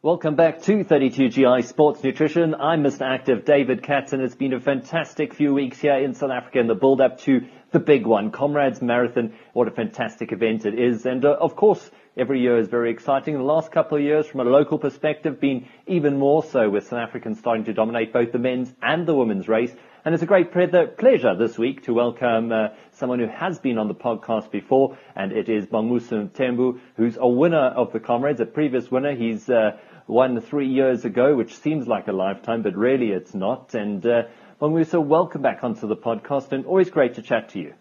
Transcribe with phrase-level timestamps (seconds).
[0.00, 2.54] Welcome back to 32GI Sports Nutrition.
[2.54, 3.00] I'm Mr.
[3.00, 6.68] Active David Katz and it's been a fantastic few weeks here in South Africa in
[6.68, 9.34] the build up to the big one, Comrades Marathon.
[9.54, 11.04] What a fantastic event it is.
[11.04, 13.34] And uh, of course, every year is very exciting.
[13.34, 17.00] The last couple of years from a local perspective been even more so with South
[17.00, 19.74] Africans starting to dominate both the men's and the women's race.
[20.08, 23.88] And it's a great pleasure this week to welcome uh, someone who has been on
[23.88, 28.46] the podcast before, and it is Bongmusa Mthembu, who's a winner of the Comrades, a
[28.46, 29.14] previous winner.
[29.14, 29.76] He's uh,
[30.06, 33.74] won three years ago, which seems like a lifetime, but really it's not.
[33.74, 34.22] And uh,
[34.58, 37.74] Bonguso, welcome back onto the podcast, and always great to chat to you.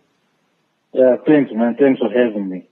[0.92, 1.78] Yeah, thanks, man.
[1.80, 2.68] Thanks for having me.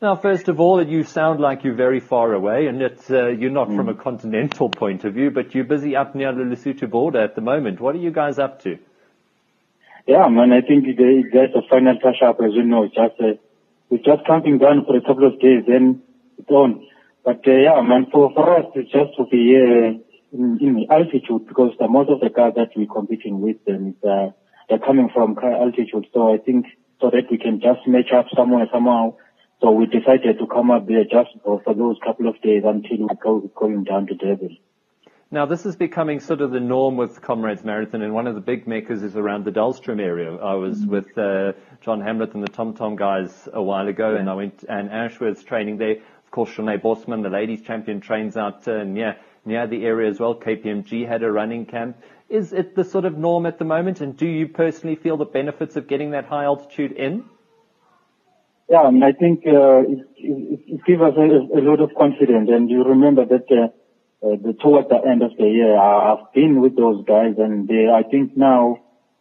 [0.00, 3.50] Now, first of all, you sound like you're very far away, and it's, uh, you're
[3.50, 3.74] not mm.
[3.74, 7.34] from a continental point of view, but you're busy up near the Lesotho border at
[7.34, 7.80] the moment.
[7.80, 8.78] What are you guys up to?
[10.06, 12.86] Yeah, man, I think that's a final touch up, as you know.
[12.86, 13.38] Just uh,
[13.88, 16.02] we're just counting down for a couple of days, then
[16.38, 16.86] it's on.
[17.24, 19.98] But uh, yeah, man, for for us, it's just to be uh,
[20.32, 24.30] in, in altitude because the, most of the guys that we're competing with them uh,
[24.68, 26.06] they're coming from high altitude.
[26.14, 26.66] So I think
[27.00, 29.16] so that we can just match up somewhere somehow.
[29.60, 32.98] So we decided to come up there just for, for those couple of days until
[32.98, 34.56] we go going down to Durban.
[35.32, 38.40] Now, this is becoming sort of the norm with Comrades Marathon, and one of the
[38.40, 40.34] big makers is around the Dullstroom area.
[40.34, 40.90] I was mm-hmm.
[40.90, 44.18] with uh, John Hamlett and the Tom Tom guys a while ago, yeah.
[44.18, 45.92] and I went and Ashworth's training there.
[45.92, 50.18] Of course, Charne Bosman, the ladies champion, trains out uh, near near the area as
[50.18, 50.34] well.
[50.34, 51.98] KPMG had a running camp.
[52.28, 55.24] Is it the sort of norm at the moment, and do you personally feel the
[55.26, 57.24] benefits of getting that high altitude in?
[58.68, 61.90] Yeah, I, mean, I think uh, it, it, it gives us a, a, lot of
[61.96, 63.46] confidence, and you remember that.
[63.48, 63.68] Uh,
[64.22, 67.66] uh, the, towards the end of the year, I, I've been with those guys and
[67.66, 68.78] they, I think now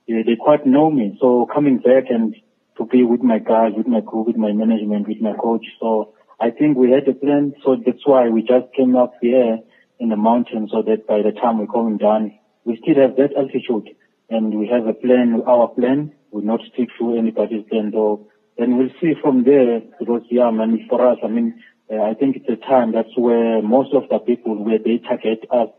[0.08, 1.18] they, they quite know me.
[1.22, 2.36] So coming back and
[2.78, 5.66] to be with my guys, with my crew, with my management, with my coach.
[5.80, 7.54] So I think we had a plan.
[7.64, 9.59] So that's why we just came up here
[10.00, 13.36] in the mountains so that by the time we're coming down, we still have that
[13.36, 13.96] altitude
[14.30, 15.42] and we have a plan.
[15.48, 18.28] Our plan will not stick to anybody's plan though.
[18.58, 21.62] And we'll see from there because yeah, man, for us, I mean,
[21.92, 25.46] uh, I think it's a time that's where most of the people where they target
[25.52, 25.70] us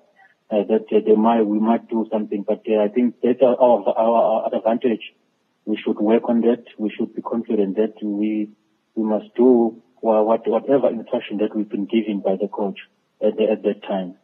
[0.51, 2.45] uh, that uh, they might we might do something.
[2.47, 5.13] But uh, I think that's our, our, our advantage.
[5.65, 6.65] We should work on that.
[6.79, 8.51] We should be confident that we
[8.95, 12.79] we must do what, whatever instruction that we've been given by the coach
[13.23, 14.17] at, the, at that time.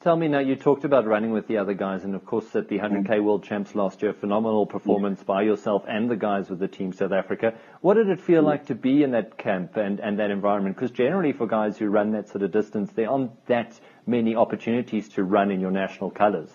[0.00, 2.68] Tell me now, you talked about running with the other guys, and of course at
[2.68, 3.24] the 100k mm-hmm.
[3.24, 7.12] World Champs last year, phenomenal performance by yourself and the guys with the Team South
[7.12, 7.54] Africa.
[7.80, 10.76] What did it feel like to be in that camp and, and that environment?
[10.76, 15.08] Because generally for guys who run that sort of distance, there aren't that many opportunities
[15.10, 16.50] to run in your national colours.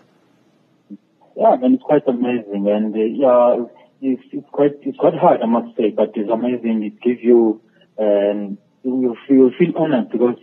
[1.36, 3.66] Yeah, I mean, it's quite amazing, and uh, yeah,
[4.02, 6.84] it's, it's quite it's quite hard, I must say, but it's amazing.
[6.84, 7.62] It gives you
[7.98, 10.38] um, you feel, feel honored because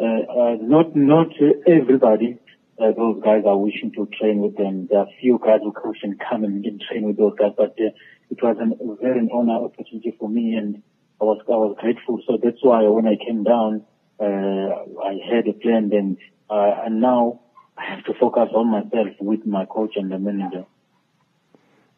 [0.00, 1.28] not not
[1.66, 2.38] everybody
[2.80, 4.88] uh, those guys are wishing to train with them.
[4.90, 7.92] There are few guys who can come and train with those guys, but uh,
[8.30, 10.82] it was an, a very honor opportunity for me, and
[11.20, 12.20] I was I was grateful.
[12.26, 13.84] So that's why when I came down,
[14.18, 16.16] uh, I had a plan, and
[16.48, 17.40] uh, and now
[17.76, 20.64] I have to focus on myself with my coach and the manager.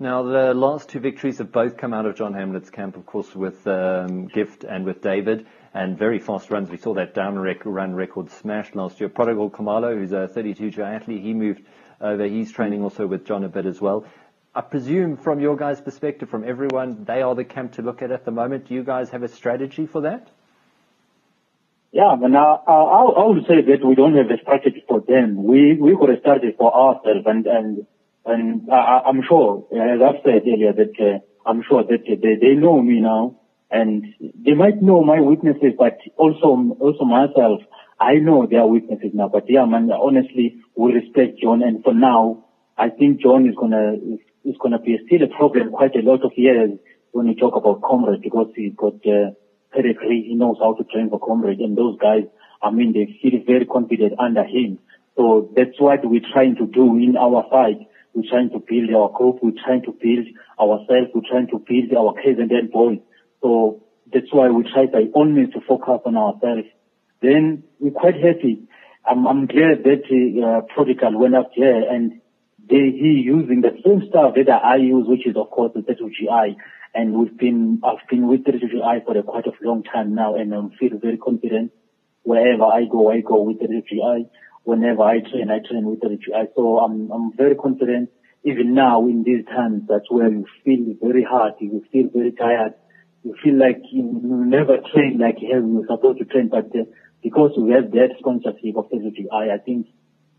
[0.03, 3.37] Now, the last two victories have both come out of John Hamlett's camp, of course,
[3.37, 6.69] with um, Gift and with David and very fast runs.
[6.69, 9.09] We saw that down rec- run record smashed last year.
[9.09, 11.63] Prodigal Khumalo, who's a 32 triathlete, he moved
[12.01, 12.27] over.
[12.27, 14.05] He's training also with John a bit as well.
[14.57, 18.11] I presume from your guys' perspective, from everyone, they are the camp to look at
[18.11, 18.67] at the moment.
[18.67, 20.27] Do you guys have a strategy for that?
[21.93, 25.45] Yeah, but now I, I would say that we don't have a strategy for them.
[25.45, 27.87] We we got a strategy for ourselves, and and
[28.25, 31.19] and I, I'm sure, as I've said earlier, that uh,
[31.49, 33.41] I'm sure that they they know me now
[33.73, 37.63] and they might know my weaknesses, but also, also myself,
[37.99, 39.29] I know their weaknesses now.
[39.29, 41.63] But yeah, man, honestly, we respect John.
[41.63, 42.45] And for now,
[42.77, 46.23] I think John is gonna, is, is gonna be still a problem quite a lot
[46.23, 46.73] of years
[47.13, 49.33] when we talk about comrade because he's got, uh,
[49.73, 50.27] pedigree.
[50.29, 51.61] He knows how to train for comrade.
[51.61, 52.25] And those guys,
[52.63, 54.81] I mean, they feel very confident under him.
[55.17, 57.89] So that's what we're trying to do in our fight.
[58.15, 59.39] We're trying to build our group.
[59.43, 60.27] We're trying to build
[60.61, 61.11] ourselves.
[61.15, 62.99] We're trying to build our KZN boys.
[63.43, 66.69] So that's why we try by all means to focus on ourselves.
[67.23, 68.69] Then we're quite happy.
[69.09, 72.21] I'm, I'm glad that uh, Prodigal went up there and
[72.69, 76.57] they, he using the same stuff that I use, which is of course the 32GI.
[76.95, 80.55] And we've been, I've been with 32GI for a quite a long time now and
[80.55, 81.73] I feel very confident.
[82.23, 84.29] Wherever I go, I go with 32GI.
[84.65, 86.55] Whenever I train, I train with 32GI.
[86.55, 88.11] So I'm, I'm very confident.
[88.45, 92.75] Even now in these times, that's where you feel very hard, you feel very tired,
[93.23, 96.85] you feel like you never train like you're supposed to train, but uh,
[97.23, 99.87] because we have that sponsorship of 32GI, I think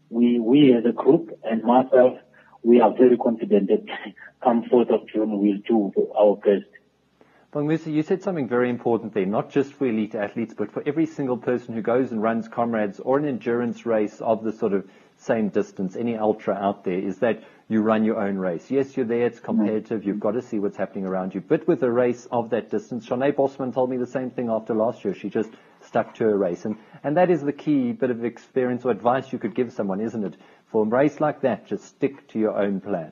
[0.10, 2.18] we, we as a group and myself,
[2.62, 3.86] we are very confident that
[4.44, 6.70] come 4th of June, we'll do our best.
[7.54, 11.06] Bongmusa, you said something very important there, not just for elite athletes, but for every
[11.06, 14.90] single person who goes and runs comrades or an endurance race of the sort of
[15.18, 18.72] same distance, any ultra out there, is that you run your own race.
[18.72, 19.46] Yes, you're there, it's mm-hmm.
[19.46, 21.42] competitive, you've got to see what's happening around you.
[21.42, 24.74] But with a race of that distance, Charne Bosman told me the same thing after
[24.74, 25.14] last year.
[25.14, 25.52] She just
[25.82, 26.66] stuck to her race.
[26.66, 30.02] And, and that is the key bit of experience or advice you could give someone,
[30.02, 30.38] isn't it?
[30.72, 33.12] For a race like that, just stick to your own plan.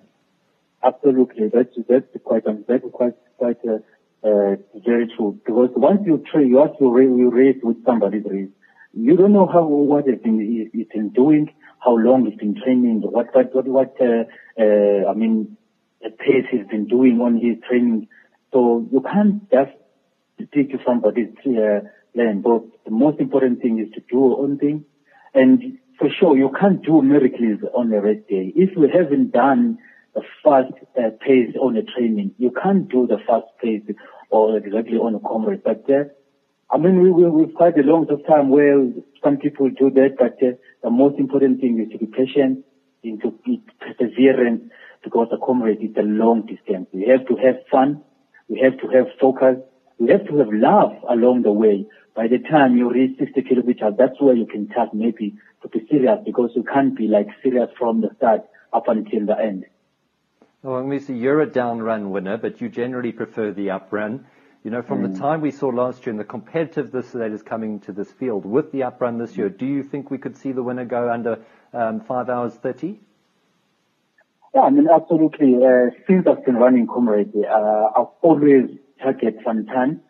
[0.84, 1.50] Absolutely.
[1.50, 3.78] That's, that's quite, that's quite, quite, uh,
[4.24, 5.40] uh, very true.
[5.46, 8.50] Because once you train, you have to you race with somebody's race.
[8.94, 13.02] You don't know how, what it's been, it's been doing, how long it's been training,
[13.04, 14.24] what, what, what, what, uh,
[14.60, 15.58] uh, I mean,
[16.02, 18.08] the pace he's been doing on his training.
[18.52, 19.72] So you can't just
[20.54, 22.44] to somebody's, uh, land.
[22.44, 24.86] But the most important thing is to do your own thing.
[25.34, 28.52] And for sure, you can't do miracles on a rest day.
[28.56, 29.78] If you haven't done
[30.16, 33.84] a fast uh, pace on a training, you can't do the fast pace
[34.30, 35.64] or exactly on a comrade.
[35.64, 36.06] But uh,
[36.70, 38.80] I mean, we, we, we've quite a long time where
[39.24, 42.66] some people do that, but uh, the most important thing is to be patient,
[43.04, 44.70] and to be perseverant,
[45.04, 46.88] because the comrade is a long distance.
[46.94, 48.02] We have to have fun,
[48.48, 49.58] we have to have focus,
[49.98, 51.86] we have to have love along the way.
[52.16, 55.86] By the time you reach 60 kilometers, that's where you can start maybe to be
[55.90, 58.42] serious because you can't be like serious from the start
[58.74, 59.66] up until the end.
[60.64, 64.26] Well, Misa, you're a down run winner, but you generally prefer the up run.
[64.64, 65.12] You know, from mm.
[65.12, 68.46] the time we saw last year and the competitiveness that is coming to this field
[68.46, 71.12] with the up run this year, do you think we could see the winner go
[71.12, 71.40] under
[71.74, 73.00] um, 5 hours 30?
[74.54, 75.56] Yeah, I mean, absolutely.
[75.56, 78.70] Uh, since I've been running Comrade, uh, I've always
[79.02, 80.02] target some time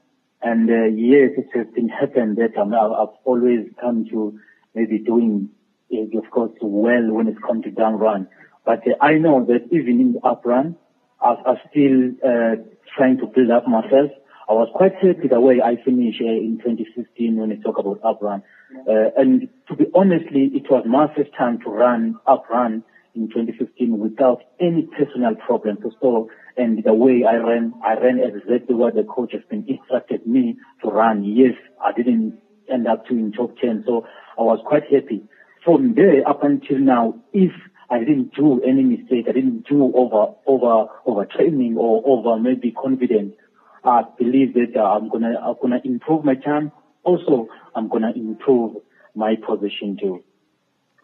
[0.41, 4.39] and uh, yes, it has been happened that I've always come to
[4.73, 5.49] maybe doing,
[5.93, 8.27] uh, of course, well when it comes to down run.
[8.65, 10.75] But uh, I know that even in the up run,
[11.21, 12.55] i I'm still uh,
[12.95, 14.11] trying to build up myself.
[14.49, 17.99] I was quite happy the way I finished uh, in 2015 when I talk about
[18.03, 18.43] up run.
[18.87, 22.83] Uh, and to be honestly, it was my first time to run up run
[23.15, 25.95] in 2015 without any personal problem problems.
[26.01, 30.25] So, and the way I ran, I ran exactly what the coach has been instructed
[30.25, 31.23] me to run.
[31.23, 31.53] Yes,
[31.83, 32.39] I didn't
[32.71, 34.05] end up to in top 10, so
[34.37, 35.23] I was quite happy.
[35.63, 37.51] From there up until now, if
[37.91, 42.71] I didn't do any mistake, I didn't do over, over, over training or over maybe
[42.71, 43.35] confidence,
[43.83, 46.71] I believe that uh, I'm gonna, I'm gonna improve my time.
[47.03, 48.77] Also, I'm gonna improve
[49.13, 50.23] my position too.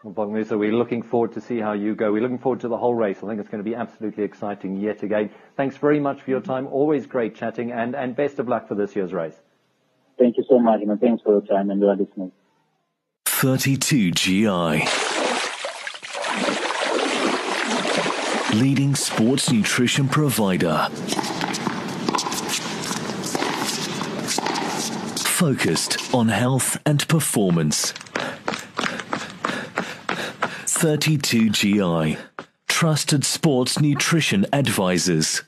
[0.02, 2.12] Well, Bongmusa, we're looking forward to see how you go.
[2.12, 3.18] We're looking forward to the whole race.
[3.18, 5.30] I think it's going to be absolutely exciting yet again.
[5.56, 6.68] Thanks very much for your time.
[6.68, 9.34] Always great chatting, and, and best of luck for this year's race.
[10.16, 12.30] Thank you so much, and thanks for your time and your listening.
[13.26, 15.07] 32 GI.
[18.58, 20.88] Leading sports nutrition provider.
[25.22, 27.92] Focused on health and performance.
[30.66, 32.18] 32GI.
[32.66, 35.44] Trusted sports nutrition advisors.